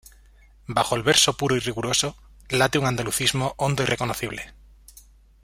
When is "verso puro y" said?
1.03-1.59